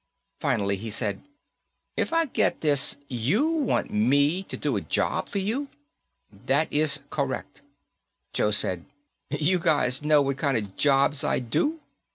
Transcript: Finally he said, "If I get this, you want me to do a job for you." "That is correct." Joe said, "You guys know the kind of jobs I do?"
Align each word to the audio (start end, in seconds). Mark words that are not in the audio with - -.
Finally 0.39 0.77
he 0.77 0.89
said, 0.89 1.21
"If 1.95 2.11
I 2.11 2.25
get 2.25 2.61
this, 2.61 2.97
you 3.07 3.45
want 3.47 3.93
me 3.93 4.41
to 4.41 4.57
do 4.57 4.75
a 4.75 4.81
job 4.81 5.29
for 5.29 5.37
you." 5.37 5.67
"That 6.31 6.73
is 6.73 7.01
correct." 7.11 7.61
Joe 8.33 8.49
said, 8.49 8.85
"You 9.29 9.59
guys 9.59 10.01
know 10.01 10.27
the 10.27 10.33
kind 10.33 10.57
of 10.57 10.75
jobs 10.75 11.23
I 11.23 11.37
do?" 11.37 11.81